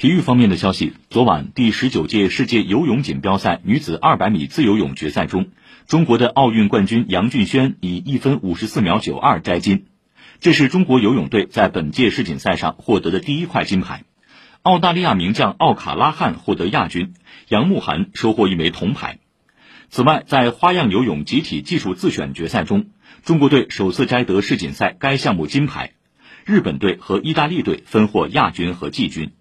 [0.00, 5.48] 体育方面的消息昨晚第十九届世界游泳锦标赛女子二百米自由泳决赛中
[5.86, 9.88] 中国的奥运冠军杨俊轩以一分五十四秒九二摘金。
[10.40, 14.04] 这是中国游泳队在本届世锦赛上获得的第一块金牌。
[14.62, 17.12] 澳大利亚名将奥卡拉汉获得亚军
[17.48, 19.18] 杨慕涵收获一枚铜牌。
[19.90, 22.86] 此外在花样游泳集体技术自选决赛中
[23.22, 25.92] 中国队首次摘得世锦赛该项目金牌。
[26.46, 29.32] 日本队和意大利队分获亚军和季军。